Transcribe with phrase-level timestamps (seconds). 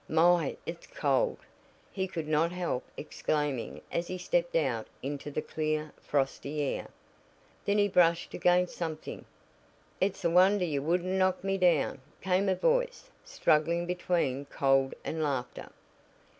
[0.09, 1.37] "My, it's cold!"
[1.91, 6.87] he could not help exclaiming as he stepped out into the clear, frosty air.
[7.65, 9.25] Then he brushed against something.
[9.99, 15.21] "It's a wonder you wouldn't knock me down!" came a voice, struggling between cold and
[15.21, 15.69] laughter.